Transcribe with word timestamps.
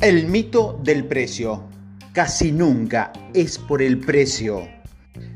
El 0.00 0.28
mito 0.28 0.78
del 0.80 1.06
precio. 1.06 1.64
Casi 2.12 2.52
nunca 2.52 3.12
es 3.34 3.58
por 3.58 3.82
el 3.82 3.98
precio. 3.98 4.68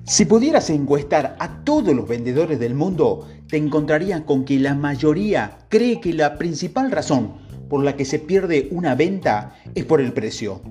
Si 0.04 0.24
pudieras 0.24 0.70
encuestar 0.70 1.34
a 1.40 1.64
todos 1.64 1.92
los 1.92 2.06
vendedores 2.06 2.60
del 2.60 2.76
mundo, 2.76 3.26
te 3.48 3.56
encontrarías 3.56 4.20
con 4.20 4.44
que 4.44 4.60
la 4.60 4.76
mayoría 4.76 5.58
cree 5.68 6.00
que 6.00 6.12
la 6.12 6.38
principal 6.38 6.92
razón 6.92 7.38
por 7.68 7.82
la 7.82 7.96
que 7.96 8.04
se 8.04 8.20
pierde 8.20 8.68
una 8.70 8.94
venta 8.94 9.56
es 9.74 9.84
por 9.84 10.00
el 10.00 10.12
precio. 10.12 10.62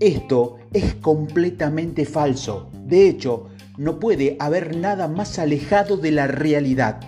Esto 0.00 0.56
es 0.72 0.94
completamente 0.94 2.06
falso. 2.06 2.70
De 2.86 3.10
hecho, 3.10 3.48
no 3.76 4.00
puede 4.00 4.38
haber 4.40 4.74
nada 4.74 5.06
más 5.06 5.38
alejado 5.38 5.98
de 5.98 6.12
la 6.12 6.28
realidad. 6.28 7.00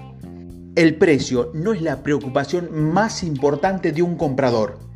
El 0.75 0.97
precio 0.97 1.51
no 1.55 1.73
es 1.73 1.81
la 1.81 2.03
preocupación 2.03 2.93
más 2.93 3.23
importante 3.23 3.91
de 3.91 4.03
un 4.03 4.17
comprador. 4.17 4.90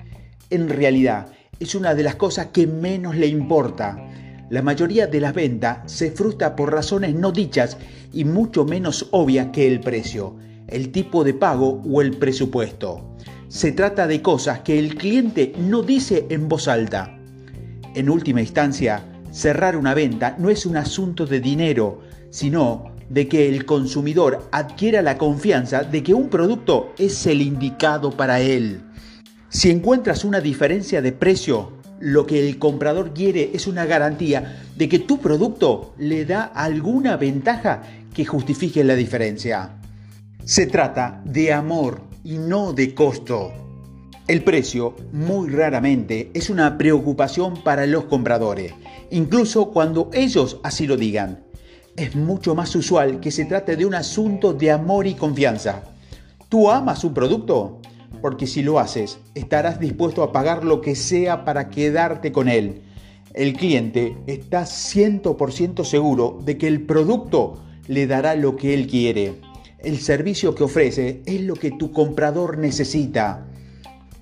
En 0.54 0.68
realidad, 0.68 1.26
es 1.58 1.74
una 1.74 1.96
de 1.96 2.04
las 2.04 2.14
cosas 2.14 2.50
que 2.52 2.68
menos 2.68 3.16
le 3.16 3.26
importa. 3.26 3.98
La 4.50 4.62
mayoría 4.62 5.08
de 5.08 5.18
las 5.18 5.34
ventas 5.34 5.78
se 5.92 6.12
frustra 6.12 6.54
por 6.54 6.72
razones 6.72 7.12
no 7.12 7.32
dichas 7.32 7.76
y 8.12 8.24
mucho 8.24 8.64
menos 8.64 9.08
obvias 9.10 9.48
que 9.52 9.66
el 9.66 9.80
precio, 9.80 10.36
el 10.68 10.92
tipo 10.92 11.24
de 11.24 11.34
pago 11.34 11.82
o 11.90 12.00
el 12.00 12.16
presupuesto. 12.18 13.16
Se 13.48 13.72
trata 13.72 14.06
de 14.06 14.22
cosas 14.22 14.60
que 14.60 14.78
el 14.78 14.94
cliente 14.94 15.54
no 15.58 15.82
dice 15.82 16.24
en 16.30 16.48
voz 16.48 16.68
alta. 16.68 17.18
En 17.96 18.08
última 18.08 18.40
instancia, 18.40 19.04
cerrar 19.32 19.76
una 19.76 19.92
venta 19.92 20.36
no 20.38 20.50
es 20.50 20.66
un 20.66 20.76
asunto 20.76 21.26
de 21.26 21.40
dinero, 21.40 21.98
sino 22.30 22.92
de 23.08 23.26
que 23.26 23.48
el 23.48 23.66
consumidor 23.66 24.48
adquiera 24.52 25.02
la 25.02 25.18
confianza 25.18 25.82
de 25.82 26.04
que 26.04 26.14
un 26.14 26.28
producto 26.28 26.92
es 26.96 27.26
el 27.26 27.42
indicado 27.42 28.12
para 28.12 28.40
él. 28.40 28.82
Si 29.54 29.70
encuentras 29.70 30.24
una 30.24 30.40
diferencia 30.40 31.00
de 31.00 31.12
precio, 31.12 31.74
lo 32.00 32.26
que 32.26 32.44
el 32.44 32.58
comprador 32.58 33.14
quiere 33.14 33.52
es 33.54 33.68
una 33.68 33.86
garantía 33.86 34.64
de 34.76 34.88
que 34.88 34.98
tu 34.98 35.20
producto 35.20 35.94
le 35.96 36.24
da 36.24 36.42
alguna 36.42 37.16
ventaja 37.16 37.84
que 38.12 38.24
justifique 38.24 38.82
la 38.82 38.96
diferencia. 38.96 39.76
Se 40.44 40.66
trata 40.66 41.22
de 41.24 41.52
amor 41.52 42.00
y 42.24 42.38
no 42.38 42.72
de 42.72 42.96
costo. 42.96 43.52
El 44.26 44.42
precio 44.42 44.96
muy 45.12 45.50
raramente 45.50 46.32
es 46.34 46.50
una 46.50 46.76
preocupación 46.76 47.62
para 47.62 47.86
los 47.86 48.06
compradores, 48.06 48.74
incluso 49.12 49.70
cuando 49.70 50.10
ellos 50.12 50.58
así 50.64 50.88
lo 50.88 50.96
digan 50.96 51.44
es 51.96 52.16
mucho 52.16 52.56
más 52.56 52.74
usual 52.74 53.20
que 53.20 53.30
se 53.30 53.44
trate 53.44 53.76
de 53.76 53.86
un 53.86 53.94
asunto 53.94 54.52
de 54.52 54.72
amor 54.72 55.06
y 55.06 55.14
confianza. 55.14 55.84
¿Tú 56.48 56.68
amas 56.68 57.04
un 57.04 57.14
producto? 57.14 57.80
Porque 58.24 58.46
si 58.46 58.62
lo 58.62 58.78
haces, 58.78 59.18
estarás 59.34 59.78
dispuesto 59.78 60.22
a 60.22 60.32
pagar 60.32 60.64
lo 60.64 60.80
que 60.80 60.94
sea 60.94 61.44
para 61.44 61.68
quedarte 61.68 62.32
con 62.32 62.48
él. 62.48 62.80
El 63.34 63.52
cliente 63.52 64.16
está 64.26 64.62
100% 64.62 65.84
seguro 65.84 66.38
de 66.42 66.56
que 66.56 66.66
el 66.66 66.86
producto 66.86 67.62
le 67.86 68.06
dará 68.06 68.34
lo 68.34 68.56
que 68.56 68.72
él 68.72 68.86
quiere. 68.86 69.34
El 69.78 69.98
servicio 69.98 70.54
que 70.54 70.64
ofrece 70.64 71.20
es 71.26 71.42
lo 71.42 71.52
que 71.52 71.72
tu 71.72 71.92
comprador 71.92 72.56
necesita. 72.56 73.46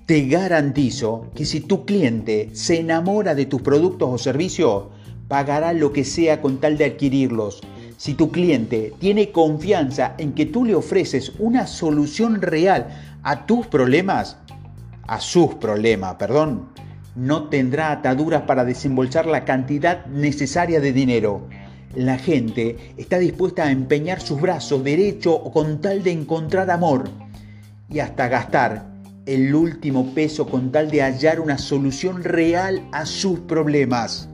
Te 0.05 0.27
garantizo 0.27 1.29
que 1.33 1.45
si 1.45 1.61
tu 1.61 1.85
cliente 1.85 2.49
se 2.51 2.81
enamora 2.81 3.35
de 3.35 3.45
tus 3.45 3.61
productos 3.61 4.09
o 4.11 4.17
servicios, 4.17 4.83
pagará 5.29 5.71
lo 5.71 5.93
que 5.93 6.03
sea 6.03 6.41
con 6.41 6.59
tal 6.59 6.77
de 6.77 6.83
adquirirlos. 6.83 7.61
Si 8.03 8.15
tu 8.15 8.31
cliente 8.31 8.91
tiene 8.99 9.31
confianza 9.31 10.15
en 10.17 10.33
que 10.33 10.45
tú 10.45 10.65
le 10.65 10.75
ofreces 10.75 11.31
una 11.39 11.67
solución 11.67 12.41
real 12.41 12.89
a 13.23 13.45
tus 13.45 13.65
problemas, 13.67 14.35
a 15.07 15.21
sus 15.21 15.55
problemas, 15.55 16.15
perdón, 16.15 16.67
no 17.15 17.47
tendrá 17.47 17.93
ataduras 17.93 18.41
para 18.41 18.65
desembolsar 18.65 19.25
la 19.25 19.45
cantidad 19.45 20.05
necesaria 20.07 20.81
de 20.81 20.91
dinero. 20.91 21.47
La 21.95 22.17
gente 22.17 22.75
está 22.97 23.19
dispuesta 23.19 23.63
a 23.63 23.71
empeñar 23.71 24.19
sus 24.19 24.41
brazos 24.41 24.83
derecho 24.83 25.41
con 25.41 25.79
tal 25.79 26.03
de 26.03 26.11
encontrar 26.11 26.71
amor 26.71 27.09
y 27.89 27.99
hasta 27.99 28.27
gastar 28.27 28.85
el 29.25 29.55
último 29.55 30.13
peso 30.13 30.49
con 30.49 30.73
tal 30.73 30.91
de 30.91 31.03
hallar 31.03 31.39
una 31.39 31.57
solución 31.57 32.21
real 32.21 32.85
a 32.91 33.05
sus 33.05 33.39
problemas. 33.39 34.27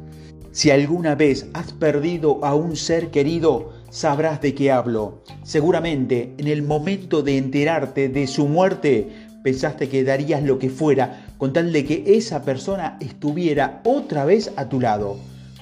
Si 0.52 0.72
alguna 0.72 1.14
vez 1.14 1.48
has 1.54 1.74
perdido 1.74 2.44
a 2.44 2.56
un 2.56 2.76
ser 2.76 3.12
querido, 3.12 3.72
sabrás 3.92 4.42
de 4.42 4.56
qué 4.56 4.72
hablo. 4.72 5.24
Seguramente 5.44 6.34
en 6.38 6.48
el 6.48 6.64
momento 6.64 7.22
de 7.22 7.38
enterarte 7.38 8.10
de 8.10 8.26
su 8.26 8.48
muerte, 8.48 9.10
pensaste 9.44 9.90
que 9.90 10.04
darías 10.04 10.44
lo 10.44 10.58
que 10.58 10.70
fuera 10.70 11.28
con 11.38 11.54
tal 11.54 11.72
de 11.72 11.86
que 11.86 12.04
esa 12.08 12.44
persona 12.44 12.98
estuviera 13.00 13.82
otra 13.86 14.26
vez 14.26 14.52
a 14.56 14.68
tu 14.70 14.80
lado. 14.80 15.18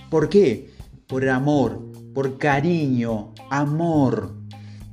¿Por 0.09 0.29
qué? 0.29 0.69
Por 1.05 1.27
amor, 1.27 1.81
por 2.13 2.37
cariño, 2.37 3.33
amor. 3.49 4.33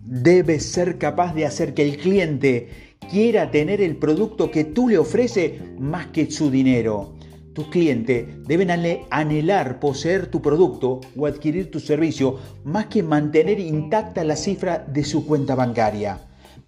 Debes 0.05 0.67
ser 0.67 0.99
capaz 0.99 1.35
de 1.35 1.47
hacer 1.47 1.73
que 1.73 1.89
el 1.89 1.97
cliente 1.99 2.69
quiera 3.11 3.51
tener 3.51 3.81
el 3.81 3.97
producto 3.97 4.51
que 4.51 4.65
tú 4.65 4.89
le 4.89 4.99
ofreces 4.99 5.53
más 5.79 6.09
que 6.09 6.31
su 6.31 6.51
dinero. 6.51 7.15
Tus 7.55 7.69
clientes 7.69 8.27
deben 8.49 8.73
anhelar 9.11 9.79
poseer 9.79 10.27
tu 10.27 10.43
producto 10.43 11.01
o 11.17 11.27
adquirir 11.27 11.71
tu 11.71 11.79
servicio 11.79 12.41
más 12.65 12.87
que 12.87 13.05
mantener 13.05 13.61
intacta 13.61 14.25
la 14.25 14.35
cifra 14.35 14.85
de 14.93 15.05
su 15.05 15.25
cuenta 15.25 15.55
bancaria. 15.55 16.19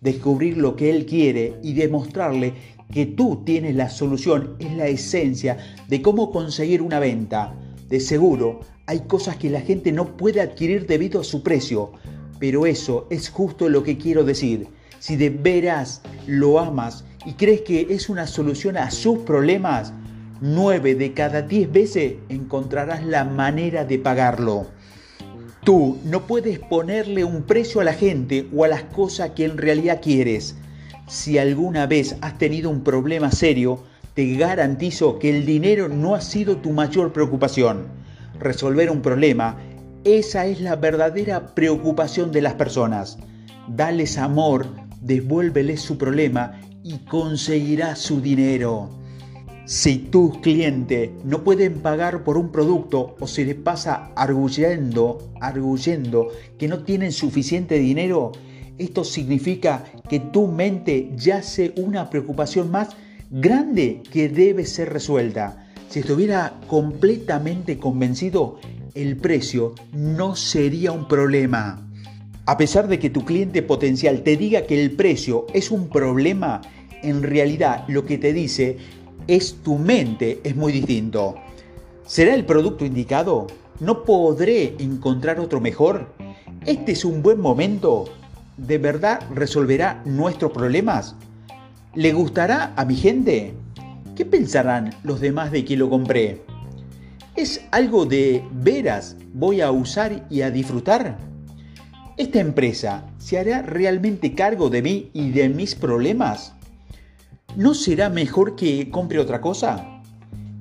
Descubrir 0.00 0.56
lo 0.56 0.76
que 0.76 0.90
él 0.90 1.04
quiere 1.04 1.58
y 1.64 1.72
demostrarle 1.72 2.54
que 2.92 3.04
tú 3.04 3.42
tienes 3.44 3.74
la 3.74 3.88
solución 3.88 4.54
es 4.60 4.72
la 4.74 4.86
esencia 4.86 5.56
de 5.88 6.00
cómo 6.02 6.30
conseguir 6.30 6.82
una 6.82 7.00
venta. 7.00 7.56
De 7.88 7.98
seguro, 7.98 8.60
hay 8.86 9.00
cosas 9.00 9.38
que 9.38 9.50
la 9.50 9.62
gente 9.62 9.90
no 9.90 10.16
puede 10.16 10.40
adquirir 10.40 10.86
debido 10.86 11.20
a 11.20 11.24
su 11.24 11.42
precio, 11.42 11.94
pero 12.38 12.64
eso 12.64 13.08
es 13.10 13.28
justo 13.28 13.68
lo 13.68 13.82
que 13.82 13.98
quiero 13.98 14.22
decir. 14.22 14.68
Si 15.00 15.16
de 15.16 15.30
veras 15.30 16.02
lo 16.28 16.60
amas 16.60 17.04
y 17.24 17.32
crees 17.32 17.62
que 17.62 17.88
es 17.90 18.08
una 18.08 18.28
solución 18.28 18.76
a 18.76 18.92
sus 18.92 19.18
problemas, 19.18 19.92
9 20.40 20.94
de 20.94 21.14
cada 21.14 21.42
10 21.42 21.72
veces 21.72 22.14
encontrarás 22.28 23.04
la 23.04 23.24
manera 23.24 23.84
de 23.84 23.98
pagarlo. 23.98 24.66
Tú 25.64 25.98
no 26.04 26.26
puedes 26.26 26.58
ponerle 26.58 27.24
un 27.24 27.42
precio 27.42 27.80
a 27.80 27.84
la 27.84 27.94
gente 27.94 28.46
o 28.54 28.64
a 28.64 28.68
las 28.68 28.82
cosas 28.84 29.30
que 29.30 29.44
en 29.44 29.56
realidad 29.56 30.00
quieres. 30.02 30.56
Si 31.08 31.38
alguna 31.38 31.86
vez 31.86 32.16
has 32.20 32.36
tenido 32.38 32.68
un 32.68 32.84
problema 32.84 33.30
serio, 33.30 33.82
te 34.14 34.36
garantizo 34.36 35.18
que 35.18 35.30
el 35.30 35.46
dinero 35.46 35.88
no 35.88 36.14
ha 36.14 36.20
sido 36.20 36.58
tu 36.58 36.70
mayor 36.70 37.12
preocupación. 37.12 37.86
Resolver 38.38 38.90
un 38.90 39.02
problema, 39.02 39.56
esa 40.04 40.46
es 40.46 40.60
la 40.60 40.76
verdadera 40.76 41.54
preocupación 41.54 42.30
de 42.30 42.42
las 42.42 42.54
personas. 42.54 43.18
Dales 43.68 44.18
amor, 44.18 44.66
devuélveles 45.00 45.80
su 45.80 45.96
problema 45.98 46.60
y 46.84 46.98
conseguirás 46.98 47.98
su 47.98 48.20
dinero. 48.20 48.90
Si 49.66 49.98
tus 49.98 50.38
clientes 50.38 51.10
no 51.24 51.42
pueden 51.42 51.80
pagar 51.80 52.22
por 52.22 52.38
un 52.38 52.52
producto 52.52 53.16
o 53.18 53.26
se 53.26 53.44
les 53.44 53.56
pasa 53.56 54.12
arguyendo, 54.14 55.32
arguyendo 55.40 56.28
que 56.56 56.68
no 56.68 56.84
tienen 56.84 57.10
suficiente 57.10 57.76
dinero, 57.76 58.30
esto 58.78 59.02
significa 59.02 59.84
que 60.08 60.20
tu 60.20 60.46
mente 60.46 61.10
yace 61.16 61.74
una 61.78 62.10
preocupación 62.10 62.70
más 62.70 62.90
grande 63.28 64.02
que 64.12 64.28
debe 64.28 64.66
ser 64.66 64.92
resuelta. 64.92 65.66
Si 65.88 65.98
estuviera 65.98 66.60
completamente 66.68 67.76
convencido, 67.76 68.60
el 68.94 69.16
precio 69.16 69.74
no 69.92 70.36
sería 70.36 70.92
un 70.92 71.08
problema. 71.08 71.90
A 72.44 72.56
pesar 72.56 72.86
de 72.86 73.00
que 73.00 73.10
tu 73.10 73.24
cliente 73.24 73.64
potencial 73.64 74.22
te 74.22 74.36
diga 74.36 74.62
que 74.62 74.80
el 74.80 74.92
precio 74.92 75.46
es 75.52 75.72
un 75.72 75.88
problema, 75.88 76.60
en 77.02 77.24
realidad 77.24 77.84
lo 77.88 78.04
que 78.04 78.18
te 78.18 78.32
dice 78.32 78.78
es 79.26 79.56
tu 79.62 79.76
mente, 79.76 80.40
es 80.44 80.56
muy 80.56 80.72
distinto. 80.72 81.34
¿Será 82.06 82.34
el 82.34 82.44
producto 82.44 82.84
indicado? 82.84 83.46
¿No 83.80 84.04
podré 84.04 84.76
encontrar 84.78 85.40
otro 85.40 85.60
mejor? 85.60 86.12
¿Este 86.64 86.92
es 86.92 87.04
un 87.04 87.22
buen 87.22 87.40
momento? 87.40 88.04
¿De 88.56 88.78
verdad 88.78 89.20
resolverá 89.34 90.02
nuestros 90.04 90.52
problemas? 90.52 91.16
¿Le 91.94 92.12
gustará 92.12 92.72
a 92.76 92.84
mi 92.84 92.96
gente? 92.96 93.54
¿Qué 94.14 94.24
pensarán 94.24 94.94
los 95.02 95.20
demás 95.20 95.50
de 95.50 95.64
que 95.64 95.76
lo 95.76 95.90
compré? 95.90 96.42
¿Es 97.34 97.60
algo 97.70 98.06
de 98.06 98.42
veras 98.52 99.16
voy 99.34 99.60
a 99.60 99.70
usar 99.70 100.26
y 100.30 100.42
a 100.42 100.50
disfrutar? 100.50 101.18
¿Esta 102.16 102.40
empresa 102.40 103.04
se 103.18 103.38
hará 103.38 103.60
realmente 103.60 104.34
cargo 104.34 104.70
de 104.70 104.80
mí 104.80 105.10
y 105.12 105.30
de 105.32 105.50
mis 105.50 105.74
problemas? 105.74 106.54
¿No 107.56 107.72
será 107.72 108.10
mejor 108.10 108.54
que 108.54 108.90
compre 108.90 109.18
otra 109.18 109.40
cosa? 109.40 110.02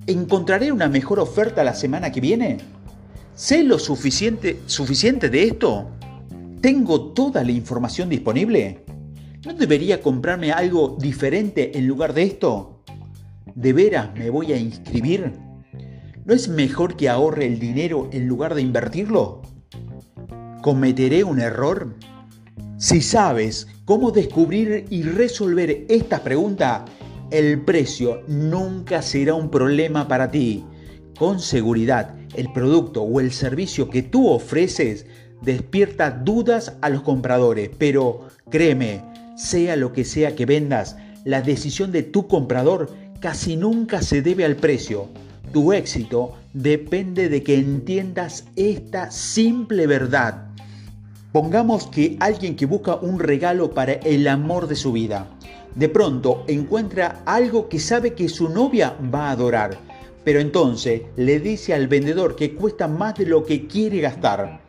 ¿Encontraré 0.08 0.72
una 0.72 0.88
mejor 0.88 1.20
oferta 1.20 1.62
la 1.62 1.74
semana 1.74 2.10
que 2.10 2.22
viene? 2.22 2.60
¿Sé 3.36 3.66
lo 3.66 3.80
suficiente, 3.80 4.62
suficiente 4.66 5.30
de 5.30 5.44
esto? 5.44 5.90
¿Tengo 6.62 7.12
toda 7.12 7.44
la 7.44 7.52
información 7.52 8.08
disponible? 8.08 8.86
¿No 9.46 9.54
debería 9.54 10.02
comprarme 10.02 10.54
algo 10.54 10.96
diferente 10.98 11.78
en 11.78 11.86
lugar 11.86 12.14
de 12.14 12.24
esto? 12.24 12.82
¿De 13.54 13.74
veras 13.74 14.12
me 14.16 14.30
voy 14.30 14.54
a 14.54 14.58
inscribir? 14.58 15.34
¿No 16.24 16.34
es 16.34 16.48
mejor 16.48 16.96
que 16.96 17.10
ahorre 17.10 17.46
el 17.46 17.60
dinero 17.60 18.08
en 18.14 18.26
lugar 18.26 18.56
de 18.56 18.62
invertirlo? 18.62 19.42
¿Cometeré 20.62 21.26
un 21.26 21.42
error? 21.42 21.94
Si 22.78 23.02
sabes 23.02 23.68
cómo 23.86 24.12
descubrir 24.12 24.86
y 24.90 25.04
resolver 25.04 25.86
esta 25.88 26.24
pregunta, 26.24 26.86
el 27.32 27.62
precio 27.62 28.22
nunca 28.28 29.02
será 29.02 29.36
un 29.36 29.50
problema 29.50 30.08
para 30.08 30.30
ti. 30.30 30.66
Con 31.18 31.40
seguridad, 31.40 32.16
el 32.36 32.52
producto 32.52 33.04
o 33.04 33.20
el 33.20 33.32
servicio 33.32 33.90
que 33.90 34.02
tú 34.02 34.28
ofreces 34.28 35.06
despierta 35.42 36.12
dudas 36.12 36.74
a 36.82 36.90
los 36.90 37.04
compradores, 37.04 37.70
pero 37.78 38.28
créeme, 38.50 39.02
sea 39.38 39.76
lo 39.76 39.94
que 39.94 40.04
sea 40.04 40.36
que 40.36 40.46
vendas, 40.46 40.98
la 41.24 41.42
decisión 41.42 41.92
de 41.92 42.04
tu 42.04 42.28
comprador 42.28 42.92
casi 43.20 43.56
nunca 43.56 44.02
se 44.02 44.22
debe 44.22 44.46
al 44.46 44.56
precio. 44.56 45.08
Tu 45.52 45.74
éxito 45.74 46.34
depende 46.54 47.30
de 47.30 47.44
que 47.44 47.56
entiendas 47.56 48.46
esta 48.56 49.12
simple 49.12 49.88
verdad. 49.88 50.50
Pongamos 51.36 51.88
que 51.88 52.16
alguien 52.22 52.56
que 52.56 52.66
busca 52.66 52.96
un 52.96 53.20
regalo 53.20 53.72
para 53.72 53.92
el 53.92 54.26
amor 54.30 54.70
de 54.70 54.78
su 54.78 54.94
vida, 54.94 55.28
de 55.76 55.90
pronto 55.90 56.46
encuentra 56.48 57.24
algo 57.26 57.68
que 57.68 57.78
sabe 57.78 58.14
que 58.14 58.30
su 58.30 58.48
novia 58.48 58.96
va 59.14 59.28
a 59.28 59.32
adorar, 59.32 59.78
pero 60.24 60.40
entonces 60.40 61.02
le 61.18 61.42
dice 61.42 61.74
al 61.74 61.90
vendedor 61.90 62.38
que 62.38 62.56
cuesta 62.56 62.88
más 62.88 63.16
de 63.16 63.26
lo 63.26 63.44
que 63.44 63.68
quiere 63.68 64.00
gastar. 64.00 64.62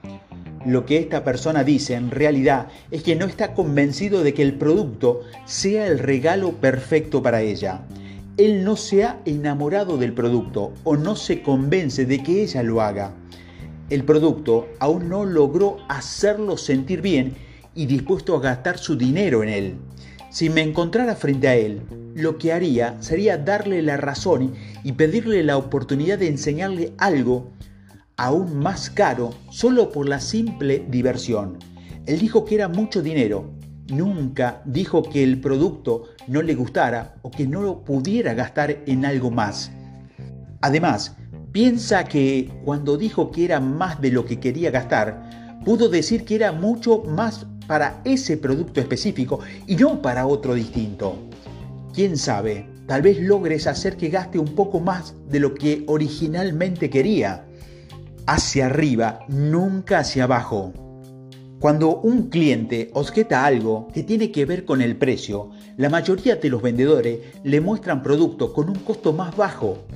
Lo 0.64 0.84
que 0.84 0.98
esta 0.98 1.22
persona 1.22 1.62
dice 1.62 1.94
en 1.94 2.10
realidad 2.10 2.66
es 2.90 3.04
que 3.04 3.14
no 3.14 3.26
está 3.26 3.54
convencido 3.54 4.24
de 4.24 4.34
que 4.34 4.42
el 4.42 4.54
producto 4.54 5.20
sea 5.44 5.86
el 5.86 6.00
regalo 6.00 6.50
perfecto 6.54 7.22
para 7.22 7.42
ella. 7.42 7.82
Él 8.38 8.64
no 8.64 8.74
se 8.74 9.04
ha 9.04 9.20
enamorado 9.24 9.98
del 9.98 10.14
producto 10.14 10.72
o 10.82 10.96
no 10.96 11.14
se 11.14 11.42
convence 11.42 12.06
de 12.06 12.24
que 12.24 12.42
ella 12.42 12.64
lo 12.64 12.82
haga. 12.82 13.14
El 13.88 14.05
producto 14.05 14.69
aún 14.81 15.09
no 15.09 15.25
logró 15.25 15.77
hacerlo 15.88 16.56
sentir 16.56 17.03
bien 17.03 17.35
y 17.75 17.87
dispuesto 17.87 18.37
a 18.37 18.41
gastar 18.41 18.79
su 18.79 18.97
dinero 18.97 19.43
en 19.44 19.49
él. 19.49 19.75
Si 20.31 20.50
me 20.50 20.62
encontrara 20.62 21.15
frente 21.15 21.47
a 21.47 21.55
él, 21.55 21.83
lo 22.15 22.37
que 22.37 22.53
haría 22.53 23.00
sería 23.00 23.38
darle 23.38 23.83
la 23.83 23.97
razón 23.97 24.55
y 24.83 24.93
pedirle 24.93 25.44
la 25.44 25.56
oportunidad 25.56 26.19
de 26.19 26.29
enseñarle 26.29 26.93
algo 26.99 27.53
aún 28.17 28.59
más 28.59 28.91
caro 28.91 29.35
solo 29.50 29.93
por 29.93 30.09
la 30.09 30.21
simple 30.21 30.85
diversión. 30.88 31.59
Él 32.06 32.19
dijo 32.19 32.44
que 32.44 32.56
era 32.56 32.69
mucho 32.69 33.03
dinero. 33.03 33.50
Nunca 33.88 34.62
dijo 34.65 35.03
que 35.05 35.23
el 35.23 35.41
producto 35.41 36.05
no 36.27 36.43
le 36.43 36.56
gustara 36.56 37.15
o 37.23 37.31
que 37.31 37.47
no 37.47 37.62
lo 37.62 37.85
pudiera 37.85 38.35
gastar 38.35 38.83
en 38.87 39.05
algo 39.05 39.31
más. 39.31 39.71
Además, 40.61 41.17
piensa 41.56 42.05
que 42.05 42.50
cuando 42.67 42.99
dijo 42.99 43.31
que 43.31 43.47
era 43.47 43.61
más 43.61 43.99
de 44.03 44.11
lo 44.11 44.26
que 44.26 44.38
quería 44.38 44.70
gastar, 44.70 45.58
pudo 45.64 45.88
decir 45.88 46.26
que 46.26 46.35
era 46.35 46.53
mucho 46.53 47.03
más 47.05 47.47
para 47.67 48.03
ese 48.05 48.37
producto 48.37 48.79
específico 48.79 49.41
y 49.67 49.75
no 49.76 50.03
para 50.03 50.26
otro 50.26 50.53
distinto. 50.53 51.17
¿Quién 51.94 52.19
sabe? 52.19 52.69
Tal 52.87 53.00
vez 53.00 53.19
logres 53.23 53.67
hacer 53.67 53.97
que 53.97 54.11
gaste 54.11 54.38
un 54.38 54.55
poco 54.55 54.81
más 54.81 55.14
de 55.31 55.41
lo 55.41 55.55
que 55.55 55.82
originalmente 55.87 56.91
quería 56.91 57.47
hacia 58.26 58.67
arriba, 58.67 59.20
nunca 59.29 60.00
hacia 60.00 60.25
abajo. 60.25 60.75
Cuando 61.59 62.02
un 62.02 62.29
cliente 62.29 62.91
objeta 62.93 63.47
algo 63.47 63.88
que 63.94 64.02
tiene 64.02 64.31
que 64.31 64.44
ver 64.44 64.67
con 64.67 64.82
el 64.82 64.94
precio, 64.97 65.49
la 65.79 65.88
mayoría 65.88 66.37
de 66.37 66.50
los 66.50 66.61
vendedores 66.61 67.19
le 67.44 67.62
muestran 67.62 68.02
productos 68.02 68.50
con 68.50 68.69
un 68.69 68.76
costo 68.81 69.14
más 69.14 69.35
bajo. 69.35 69.87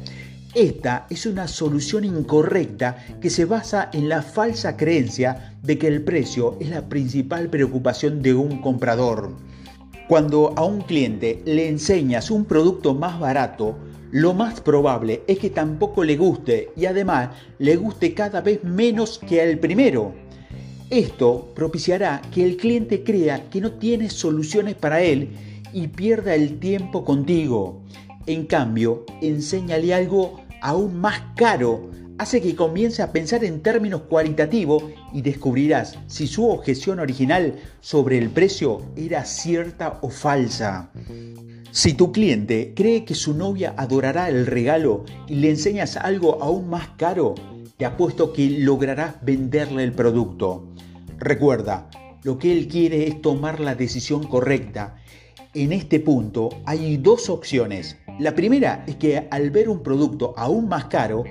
Esta 0.55 1.06
es 1.11 1.26
una 1.26 1.47
solución 1.47 2.05
incorrecta 2.05 2.97
que 3.20 3.31
se 3.31 3.44
basa 3.44 3.88
en 3.93 4.08
la 4.08 4.20
falsa 4.20 4.76
creencia 4.76 5.55
de 5.62 5.79
que 5.79 5.87
el 5.87 6.02
precio 6.02 6.56
es 6.58 6.70
la 6.70 6.88
principal 6.88 7.49
preocupación 7.49 8.20
de 8.20 8.35
un 8.35 8.61
comprador. 8.61 9.37
Cuando 10.08 10.52
a 10.56 10.64
un 10.64 10.81
cliente 10.81 11.41
le 11.44 11.69
enseñas 11.69 12.32
un 12.32 12.47
producto 12.47 12.94
más 12.94 13.20
barato, 13.20 13.79
lo 14.11 14.35
más 14.35 14.61
probable 14.61 15.23
es 15.29 15.38
que 15.38 15.50
tampoco 15.50 16.02
le 16.02 16.17
guste 16.17 16.70
y 16.76 16.87
además 16.87 17.29
le 17.61 17.76
guste 17.76 18.12
cada 18.12 18.41
vez 18.41 18.64
menos 18.64 19.20
que 19.20 19.41
al 19.41 19.56
primero. 19.58 20.12
Esto 20.91 21.53
propiciará 21.55 22.23
que 22.35 22.44
el 22.44 22.56
cliente 22.56 23.05
crea 23.05 23.49
que 23.50 23.61
no 23.61 23.75
tienes 23.75 24.14
soluciones 24.14 24.75
para 24.75 25.00
él 25.00 25.29
y 25.73 25.87
pierda 25.87 26.35
el 26.35 26.58
tiempo 26.58 27.05
contigo. 27.05 27.82
En 28.26 28.46
cambio, 28.46 29.06
enséñale 29.23 29.94
algo 29.94 30.40
aún 30.61 31.01
más 31.01 31.23
caro. 31.37 31.91
Hace 32.19 32.43
que 32.43 32.55
comience 32.55 33.03
a 33.03 33.12
pensar 33.12 33.45
en 33.45 33.62
términos 33.62 34.03
cualitativos 34.03 34.85
y 35.12 35.23
descubrirás 35.23 35.99
si 36.07 36.27
su 36.27 36.49
objeción 36.49 37.01
original 37.01 37.55
sobre 37.81 38.19
el 38.19 38.29
precio 38.29 38.83
era 38.95 39.25
cierta 39.25 39.99
o 40.03 40.11
falsa. 40.11 40.91
Si 41.73 41.95
tu 41.95 42.12
cliente 42.12 42.73
cree 42.75 43.05
que 43.05 43.15
su 43.15 43.33
novia 43.33 43.75
adorará 43.77 44.29
el 44.29 44.47
regalo 44.47 45.05
y 45.29 45.37
le 45.37 45.51
enseñas 45.51 45.97
algo 45.97 46.43
aún 46.43 46.69
más 46.69 46.89
caro, 46.99 47.35
te 47.77 47.87
apuesto 47.87 48.33
que 48.35 48.51
lograrás 48.51 49.15
venderle 49.25 49.85
el 49.85 49.93
producto. 49.93 50.69
Recuerda, 51.17 51.89
lo 52.23 52.39
que 52.39 52.53
él 52.53 52.69
quiere 52.69 53.06
es 53.06 53.23
tomar 53.23 53.61
la 53.61 53.75
decisión 53.75 54.25
correcta. 54.27 54.97
En 55.52 55.73
este 55.73 55.99
punto 55.99 56.49
hay 56.64 56.97
dos 56.97 57.29
opciones. 57.29 57.97
La 58.20 58.37
primera 58.37 58.85
es 58.87 58.94
que 58.94 59.26
al 59.32 59.50
ver 59.50 59.69
un 59.69 59.82
producto 59.82 60.32
aún 60.37 60.69
más 60.69 60.85
caro, 60.85 61.25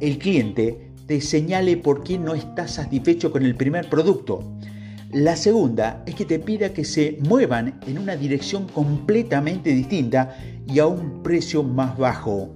el 0.00 0.16
cliente 0.16 0.90
te 1.06 1.20
señale 1.20 1.76
por 1.76 2.02
qué 2.02 2.18
no 2.18 2.34
está 2.34 2.66
satisfecho 2.66 3.30
con 3.30 3.44
el 3.44 3.54
primer 3.56 3.90
producto. 3.90 4.42
La 5.12 5.36
segunda 5.36 6.02
es 6.06 6.14
que 6.14 6.24
te 6.24 6.38
pida 6.38 6.72
que 6.72 6.86
se 6.86 7.18
muevan 7.28 7.78
en 7.86 7.98
una 7.98 8.16
dirección 8.16 8.66
completamente 8.68 9.68
distinta 9.68 10.34
y 10.66 10.78
a 10.78 10.86
un 10.86 11.22
precio 11.22 11.62
más 11.62 11.98
bajo. 11.98 12.48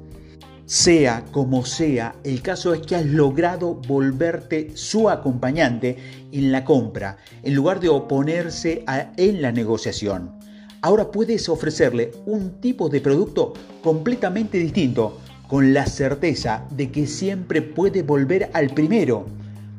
Sea 0.65 1.26
como 1.31 1.67
sea, 1.67 2.15
el 2.25 2.41
caso 2.41 2.73
es 2.73 2.81
que 2.87 2.97
has 2.97 3.05
logrado 3.05 3.75
volverte 3.87 4.70
su 4.76 5.11
acompañante 5.11 5.99
en 6.32 6.53
la 6.53 6.65
compra, 6.65 7.19
en 7.43 7.55
lugar 7.55 7.81
de 7.81 7.91
oponerse 7.91 8.82
en 9.19 9.43
la 9.43 9.53
negociación. 9.53 10.41
Ahora 10.84 11.12
puedes 11.12 11.49
ofrecerle 11.49 12.11
un 12.26 12.60
tipo 12.60 12.89
de 12.89 13.01
producto 13.01 13.53
completamente 13.84 14.58
distinto, 14.58 15.20
con 15.46 15.72
la 15.72 15.86
certeza 15.86 16.67
de 16.72 16.91
que 16.91 17.06
siempre 17.06 17.62
puede 17.62 18.03
volver 18.03 18.51
al 18.53 18.70
primero. 18.70 19.27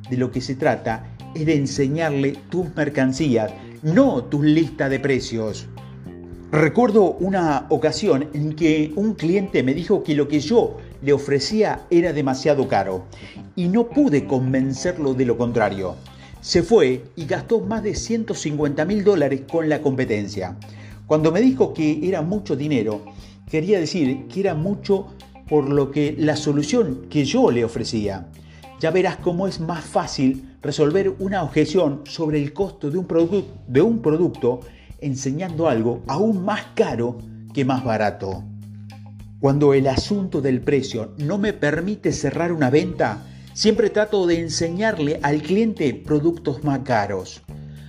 De 0.10 0.16
lo 0.16 0.32
que 0.32 0.40
se 0.40 0.56
trata 0.56 1.14
es 1.36 1.46
de 1.46 1.56
enseñarle 1.56 2.38
tus 2.50 2.74
mercancías, 2.74 3.52
no 3.82 4.24
tu 4.24 4.44
lista 4.44 4.88
de 4.88 5.02
precios. 5.02 5.68
Recuerdo 6.54 7.12
una 7.12 7.66
ocasión 7.68 8.30
en 8.34 8.54
que 8.54 8.94
un 8.96 9.16
cliente 9.16 9.62
me 9.62 9.74
dijo 9.74 10.04
que 10.04 10.16
lo 10.16 10.30
que 10.30 10.40
yo 10.40 10.78
le 11.02 11.12
ofrecía 11.12 11.86
era 11.90 12.14
demasiado 12.14 12.70
caro 12.70 13.04
y 13.58 13.68
no 13.68 13.90
pude 13.90 14.26
convencerlo 14.26 15.14
de 15.16 15.26
lo 15.26 15.38
contrario. 15.38 15.98
Se 16.40 16.64
fue 16.64 17.04
y 17.18 17.26
gastó 17.26 17.60
más 17.60 17.84
de 17.84 17.94
150 17.94 18.86
mil 18.86 19.04
dólares 19.04 19.42
con 19.52 19.68
la 19.68 19.82
competencia. 19.82 20.56
Cuando 21.14 21.32
me 21.32 21.42
dijo 21.42 21.76
que 21.76 22.00
era 22.08 22.24
mucho 22.24 22.56
dinero, 22.56 23.02
quería 23.48 23.80
decir 23.80 24.26
que 24.28 24.40
era 24.40 24.56
mucho 24.56 25.14
por 25.48 25.70
lo 25.70 25.92
que 25.92 26.16
la 26.18 26.36
solución 26.36 27.06
que 27.08 27.24
yo 27.24 27.52
le 27.52 27.64
ofrecía 27.64 28.32
ya 28.80 28.90
verás 28.90 29.18
cómo 29.18 29.48
es 29.48 29.60
más 29.60 29.86
fácil 29.86 30.58
resolver 30.64 31.14
una 31.20 31.44
objeción 31.44 32.02
sobre 32.06 32.42
el 32.42 32.52
costo 32.52 32.90
de 32.90 32.98
un, 32.98 33.08
de 33.68 33.82
un 33.84 34.02
producto 34.02 34.62
enseñando 35.02 35.70
algo 35.70 36.02
aún 36.08 36.44
más 36.44 36.64
caro 36.74 37.20
que 37.54 37.64
más 37.64 37.84
barato. 37.84 38.44
Cuando 39.40 39.76
el 39.76 39.86
asunto 39.86 40.42
del 40.42 40.62
precio 40.62 41.14
no 41.20 41.38
me 41.38 41.54
permite 41.54 42.12
cerrar 42.12 42.52
una 42.52 42.72
venta, 42.72 43.24
siempre 43.54 43.92
trato 43.92 44.26
de 44.26 44.40
enseñarle 44.40 45.20
al 45.22 45.44
cliente 45.44 45.94
productos 45.94 46.64
más 46.64 46.80
caros. 46.80 47.44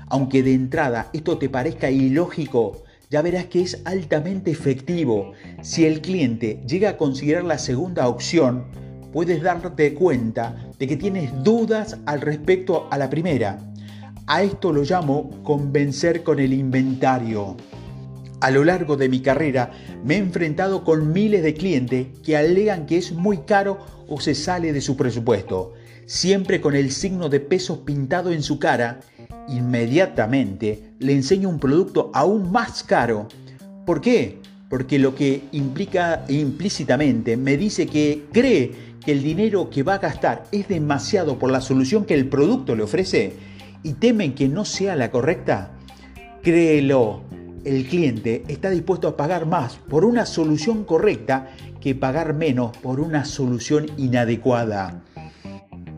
Aunque 0.09 0.43
de 0.43 0.53
entrada 0.53 1.09
esto 1.15 1.39
te 1.39 1.49
parezca 1.49 1.91
ilógico, 1.91 2.84
ya 3.15 3.23
verás 3.23 3.45
que 3.45 3.63
es 3.63 3.81
altamente 3.85 4.51
efectivo. 4.51 5.35
Si 5.63 5.87
el 5.87 6.01
cliente 6.01 6.61
llega 6.67 6.89
a 6.91 6.97
considerar 6.97 7.45
la 7.45 7.59
segunda 7.59 8.09
opción, 8.09 8.65
puedes 9.13 9.41
darte 9.41 9.95
cuenta 9.95 10.73
de 10.81 10.89
que 10.89 10.97
tienes 10.97 11.31
dudas 11.45 11.97
al 12.07 12.21
respecto 12.21 12.89
a 12.91 12.99
la 12.99 13.11
primera. 13.11 13.61
A 14.27 14.43
esto 14.43 14.73
lo 14.73 14.83
llamo 14.83 15.31
convencer 15.45 16.25
con 16.25 16.41
el 16.41 16.53
inventario. 16.53 17.57
A 18.41 18.51
lo 18.51 18.65
largo 18.65 18.97
de 18.97 19.09
mi 19.09 19.21
carrera 19.21 19.71
me 20.03 20.17
he 20.17 20.19
enfrentado 20.19 20.83
con 20.83 21.13
miles 21.13 21.45
de 21.45 21.55
clientes 21.55 22.09
que 22.25 22.37
alegan 22.37 22.85
que 22.85 22.97
es 22.97 23.13
muy 23.13 23.39
caro 23.39 23.79
o 24.09 24.21
se 24.21 24.35
sale 24.35 24.73
de 24.73 24.81
su 24.81 24.97
presupuesto, 24.97 25.75
siempre 26.07 26.61
con 26.61 26.75
el 26.75 26.91
signo 26.91 27.29
de 27.29 27.39
pesos 27.39 27.79
pintado 27.87 28.33
en 28.33 28.43
su 28.43 28.59
cara. 28.59 28.99
Inmediatamente 29.49 30.95
le 30.99 31.13
enseño 31.13 31.49
un 31.49 31.59
producto 31.59 32.11
aún 32.15 32.51
más 32.51 32.83
caro. 32.83 33.29
¿Por 33.85 34.01
qué? 34.01 34.41
porque 34.75 34.99
lo 34.99 35.15
que 35.15 35.45
implica 35.53 36.25
implícitamente 36.29 37.37
me 37.37 37.57
dice 37.57 37.87
que 37.87 38.25
cree 38.33 38.73
que 39.05 39.13
el 39.13 39.23
dinero 39.23 39.71
que 39.71 39.85
va 39.85 39.95
a 39.95 39.99
gastar 39.99 40.45
es 40.51 40.67
demasiado 40.67 41.39
por 41.39 41.53
la 41.53 41.61
solución 41.61 42.05
que 42.05 42.15
el 42.15 42.29
producto 42.29 42.75
le 42.75 42.83
ofrece 42.83 43.35
y 43.85 43.93
temen 43.93 44.35
que 44.35 44.49
no 44.49 44.65
sea 44.65 44.97
la 44.97 45.13
correcta, 45.13 45.71
créelo, 46.43 47.23
el 47.65 47.87
cliente 47.87 48.43
está 48.49 48.69
dispuesto 48.69 49.07
a 49.07 49.17
pagar 49.17 49.47
más 49.47 49.77
por 49.77 50.05
una 50.05 50.27
solución 50.27 50.83
correcta 50.83 51.51
que 51.81 51.95
pagar 51.95 52.35
menos 52.35 52.77
por 52.79 52.99
una 52.99 53.25
solución 53.25 53.87
inadecuada. 53.97 55.05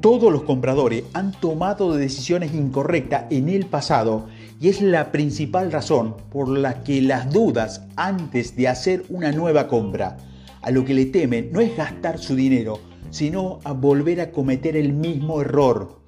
Todos 0.08 0.32
los 0.32 0.44
compradores 0.44 1.02
han 1.14 1.32
tomado 1.32 1.96
decisiones 1.96 2.54
incorrectas 2.54 3.24
en 3.30 3.48
el 3.48 3.66
pasado 3.66 4.28
y 4.60 4.68
es 4.68 4.80
la 4.80 5.10
principal 5.10 5.72
razón 5.72 6.14
por 6.30 6.48
la 6.48 6.84
que 6.84 7.02
las 7.02 7.32
dudas 7.32 7.82
antes 7.96 8.54
de 8.54 8.68
hacer 8.68 9.04
una 9.08 9.32
nueva 9.32 9.66
compra. 9.66 10.16
A 10.62 10.70
lo 10.70 10.84
que 10.84 10.94
le 10.94 11.06
temen 11.06 11.50
no 11.50 11.60
es 11.60 11.76
gastar 11.76 12.20
su 12.20 12.36
dinero, 12.36 12.78
sino 13.10 13.58
a 13.64 13.72
volver 13.72 14.20
a 14.20 14.30
cometer 14.30 14.76
el 14.76 14.92
mismo 14.92 15.40
error. 15.40 15.98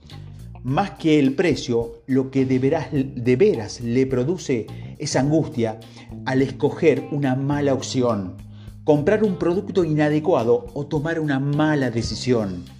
Más 0.62 0.92
que 0.92 1.18
el 1.18 1.34
precio, 1.34 1.94
lo 2.06 2.30
que 2.30 2.46
de 2.46 3.36
veras 3.36 3.80
le 3.80 4.06
produce 4.06 4.68
es 4.96 5.16
angustia 5.16 5.80
al 6.24 6.42
escoger 6.42 7.08
una 7.10 7.34
mala 7.34 7.74
opción, 7.74 8.36
comprar 8.84 9.24
un 9.24 9.40
producto 9.40 9.84
inadecuado 9.84 10.66
o 10.74 10.86
tomar 10.86 11.18
una 11.18 11.40
mala 11.40 11.90
decisión. 11.90 12.77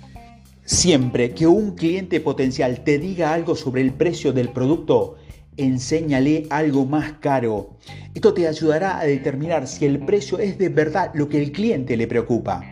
Siempre 0.68 1.30
que 1.30 1.46
un 1.46 1.76
cliente 1.76 2.20
potencial 2.20 2.84
te 2.84 2.98
diga 2.98 3.32
algo 3.32 3.56
sobre 3.56 3.80
el 3.80 3.94
precio 3.94 4.34
del 4.34 4.50
producto, 4.50 5.14
enséñale 5.56 6.46
algo 6.50 6.84
más 6.84 7.12
caro. 7.20 7.70
Esto 8.14 8.34
te 8.34 8.46
ayudará 8.46 9.00
a 9.00 9.06
determinar 9.06 9.66
si 9.66 9.86
el 9.86 10.00
precio 10.00 10.38
es 10.38 10.58
de 10.58 10.68
verdad 10.68 11.10
lo 11.14 11.26
que 11.30 11.42
el 11.42 11.52
cliente 11.52 11.96
le 11.96 12.06
preocupa. 12.06 12.62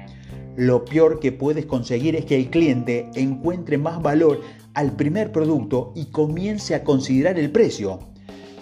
Lo 0.56 0.84
peor 0.84 1.20
que 1.20 1.32
puedes 1.32 1.64
conseguir 1.64 2.16
es 2.16 2.26
que 2.26 2.36
el 2.36 2.50
cliente 2.50 3.08
encuentre 3.14 3.78
más 3.78 4.02
valor 4.02 4.42
al 4.74 4.94
primer 4.94 5.32
producto 5.32 5.94
y 5.96 6.04
comience 6.10 6.74
a 6.74 6.84
considerar 6.84 7.38
el 7.38 7.50
precio. 7.50 8.00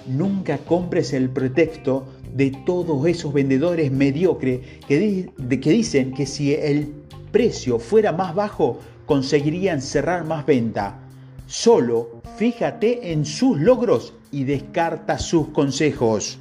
Nunca 0.06 0.58
compres 0.58 1.12
el 1.12 1.28
pretexto 1.28 2.06
de 2.32 2.52
todos 2.64 3.04
esos 3.08 3.32
vendedores 3.32 3.90
mediocres 3.90 4.60
que, 4.86 5.28
que 5.60 5.70
dicen 5.70 6.12
que 6.14 6.24
si 6.24 6.54
el 6.54 6.92
precio 7.32 7.80
fuera 7.80 8.12
más 8.12 8.32
bajo 8.32 8.78
conseguirían 9.06 9.80
cerrar 9.80 10.24
más 10.24 10.46
venta. 10.46 10.98
Solo 11.46 12.22
fíjate 12.36 13.12
en 13.12 13.24
sus 13.24 13.58
logros 13.60 14.14
y 14.30 14.44
descarta 14.44 15.18
sus 15.18 15.48
consejos. 15.48 16.38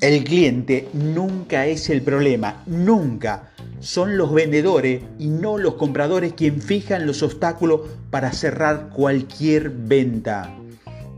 El 0.00 0.24
cliente 0.24 0.88
nunca 0.94 1.66
es 1.66 1.90
el 1.90 2.00
problema, 2.00 2.62
nunca. 2.66 3.50
Son 3.80 4.16
los 4.16 4.32
vendedores 4.32 5.02
y 5.18 5.28
no 5.28 5.58
los 5.58 5.74
compradores 5.74 6.32
quien 6.32 6.62
fijan 6.62 7.06
los 7.06 7.22
obstáculos 7.22 7.82
para 8.10 8.32
cerrar 8.32 8.90
cualquier 8.90 9.68
venta. 9.68 10.56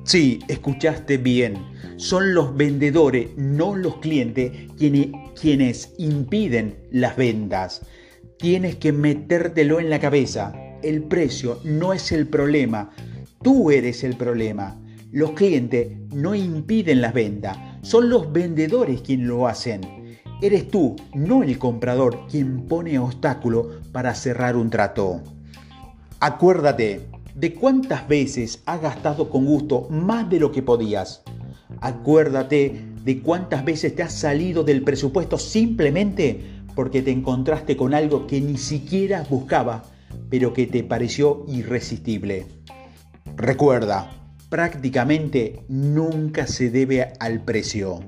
Sí, 0.05 0.41
escuchaste 0.49 1.17
bien. 1.17 1.59
Son 1.97 2.35
los 2.35 2.57
vendedores, 2.57 3.29
no 3.37 3.77
los 3.77 3.99
clientes, 3.99 4.51
quienes, 4.77 5.11
quienes 5.41 5.95
impiden 5.99 6.77
las 6.91 7.17
ventas. 7.17 7.83
Tienes 8.43 8.75
que 8.75 8.91
metértelo 8.91 9.79
en 9.79 9.89
la 9.89 10.01
cabeza. 10.01 10.53
El 10.83 11.05
precio 11.05 11.61
no 11.63 11.93
es 11.93 12.11
el 12.11 12.27
problema. 12.27 12.91
Tú 13.41 13.71
eres 13.71 14.03
el 14.03 14.17
problema. 14.17 14.81
Los 15.13 15.31
clientes 15.31 15.93
no 16.13 16.35
impiden 16.35 17.03
las 17.03 17.15
ventas. 17.15 17.57
Son 17.83 18.11
los 18.11 18.33
vendedores 18.33 19.01
quienes 19.03 19.29
lo 19.29 19.47
hacen. 19.47 19.83
Eres 20.43 20.69
tú, 20.69 20.97
no 21.15 21.45
el 21.45 21.57
comprador, 21.57 22.27
quien 22.29 22.67
pone 22.67 22.99
obstáculo 22.99 23.81
para 23.93 24.13
cerrar 24.13 24.57
un 24.57 24.71
trato. 24.71 25.21
Acuérdate, 26.19 27.03
de 27.37 27.55
cuántas 27.55 28.09
veces 28.09 28.61
has 28.67 28.83
gastado 28.83 29.31
con 29.31 29.47
gusto 29.47 29.87
más 29.89 30.29
de 30.29 30.41
lo 30.41 30.51
que 30.51 30.63
podías. 30.63 31.23
Acuérdate 31.81 32.87
de 33.05 33.23
cuántas 33.23 33.65
veces 33.65 33.95
te 33.95 34.03
has 34.03 34.13
salido 34.13 34.65
del 34.65 34.83
presupuesto 34.83 35.39
simplemente 35.39 36.62
porque 36.75 37.03
te 37.03 37.11
encontraste 37.11 37.77
con 37.77 37.95
algo 37.95 38.27
que 38.27 38.41
ni 38.41 38.57
siquiera 38.57 39.25
buscaba, 39.29 39.85
pero 40.31 40.53
que 40.53 40.67
te 40.67 40.83
pareció 40.83 41.45
irresistible. 41.49 42.47
Recuerda, 43.37 44.11
prácticamente 44.49 45.65
nunca 45.69 46.47
se 46.47 46.71
debe 46.71 47.13
al 47.19 47.43
precio. 47.43 48.01